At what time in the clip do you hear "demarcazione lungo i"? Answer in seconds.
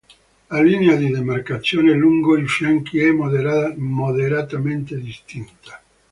1.11-2.47